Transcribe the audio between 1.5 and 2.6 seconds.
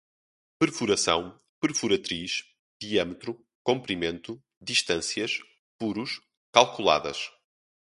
perfuratriz,